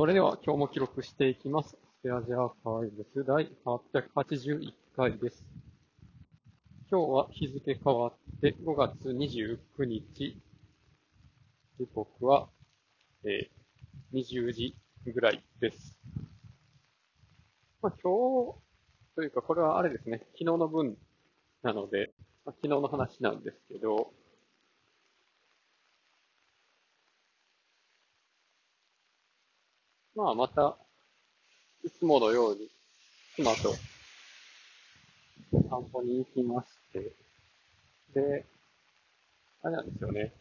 [0.00, 1.76] それでは今日も記録していきます。
[2.00, 5.44] スペアジャーカイブス第881回です。
[6.90, 10.40] 今日は日付変わって5月29日。
[11.78, 12.48] 時刻は、
[13.24, 14.74] えー20時
[15.04, 15.98] ぐらいです。
[17.82, 18.54] まあ、今日、
[19.16, 20.96] というかこれはあれですね、昨日の分
[21.62, 22.14] なので、
[22.46, 24.14] まあ、昨日の話なんですけど、
[30.14, 30.76] まあまた、
[31.84, 32.68] いつものように、
[33.36, 33.74] 妻と
[35.52, 37.12] 散歩に行きまして、
[38.12, 38.44] で、
[39.62, 40.32] あれなんですよね。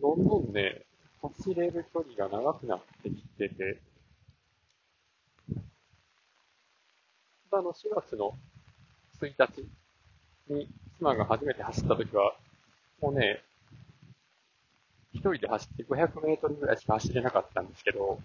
[0.00, 0.82] どんどんね、
[1.20, 3.82] 走れる距離が長くなってきてて、
[7.50, 8.32] あの、4月の
[9.20, 9.68] 1日
[10.54, 10.68] に
[10.98, 12.36] 妻が初めて走った時は、
[13.00, 13.42] もうね、
[15.18, 18.20] 一人で走って500メートルぐらいしか走れなかったんですけど、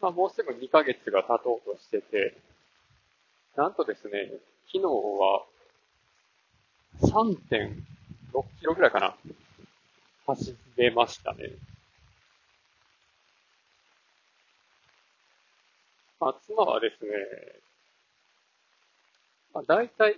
[0.00, 2.36] まあもうすぐ2ヶ月が経とうとしてて、
[3.56, 4.32] なんとですね、
[4.66, 5.44] 昨日は
[7.02, 7.76] 3.6
[8.58, 9.14] キロぐらいかな、
[10.26, 11.50] 走れましたね。
[16.18, 17.10] まあ、妻はですね、
[19.54, 20.16] まあ、大体、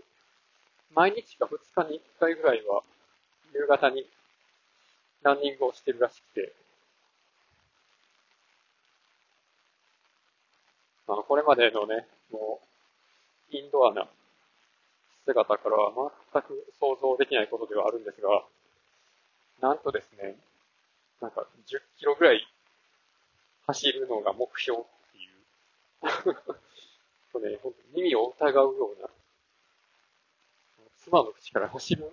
[0.94, 2.82] 毎日か2日に1回ぐらいは、
[3.52, 4.06] 夕方に
[5.22, 6.52] ランニングをしてるらしくて、
[11.06, 12.60] まあ、これまでのね、も
[13.50, 14.06] う、インドアな
[15.24, 18.44] 姿からは全く想像できないことではあるんですが、
[19.60, 20.36] なんとですね、
[21.20, 22.46] なんか10キロぐらい
[23.66, 24.82] 走るのが目標っ
[25.12, 25.28] てい
[27.40, 29.08] う、 ね、本当に耳を疑うような、
[30.98, 32.10] 妻の口から走る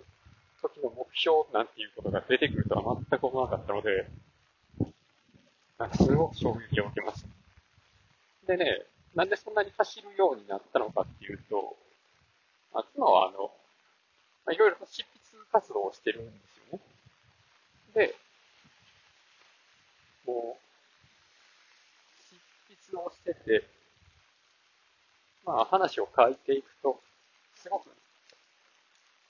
[0.68, 4.08] 時の目標なんていうことが出てくるとは全く思わなかったので、
[5.78, 7.28] なんかすごく衝撃を受けました。
[8.46, 8.82] でね、
[9.14, 11.76] なんでそんなに走るようになったのかっていうと、
[12.72, 13.50] まあ、妻はあの、
[14.44, 16.84] まあ、いろいろ執筆活動をしてるんですよね。
[17.94, 18.14] で、
[20.26, 20.60] もう、
[22.76, 23.64] 執筆をしてて、
[25.44, 27.00] まあ話を書いていくと、
[27.56, 27.88] すごく、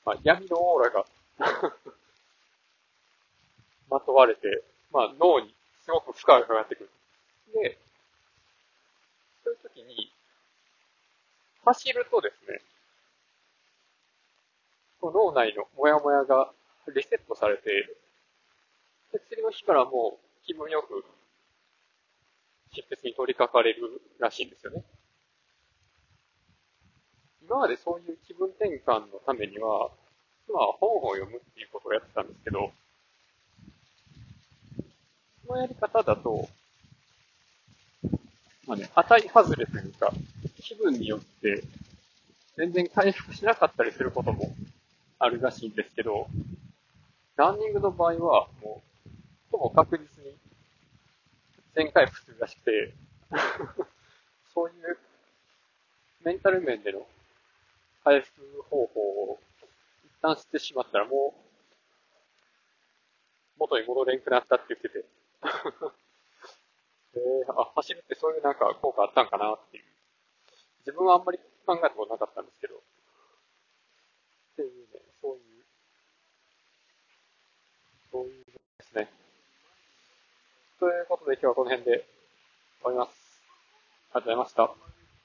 [0.04, 1.04] まあ闇のオーラが
[3.90, 5.54] まとわれて、まあ脳に
[5.84, 6.90] すごく負荷がかかってくる。
[7.54, 7.78] で、
[9.44, 10.10] そういう時に、
[11.64, 12.60] 走るとですね、
[15.02, 16.50] 脳内のモヤモヤが
[16.94, 17.96] リセットされて、
[19.12, 21.04] で次の日からもう気分よく
[22.74, 24.82] 執筆に取り掛かれるらしいんですよね。
[27.42, 29.90] 今までそういう気分転換のためには、
[30.52, 32.72] まあ本を読むっていうことをやってたんですけど、
[35.46, 36.48] そのやり方だと、
[38.66, 40.12] まあね、当たり外れというか、
[40.60, 41.62] 気分によって
[42.56, 44.54] 全然回復しなかったりすることも
[45.18, 46.26] あるらしいんですけど、
[47.36, 49.10] ランニングの場合は、もう、
[49.52, 50.34] ほぼ確実に
[51.74, 52.94] 全回復するらしくて、
[54.54, 54.98] そういう
[56.24, 57.06] メンタル面での
[58.02, 59.38] 回復方法を
[60.26, 61.40] 旦知ってしまったらもう、
[63.58, 65.04] 元に戻れんくなったって言ってて、
[67.14, 69.84] えー、あ、走るってそういうなんか効果あったんかなっていう。
[70.80, 72.80] 自分はあんまり考えたことなかったんですけど、っ
[74.56, 75.64] ていうね、そういう、
[78.10, 79.10] そういうですね。
[80.78, 82.06] ということで今日はこの辺で
[82.82, 83.42] 終わります。
[84.12, 84.95] ありがとうございました。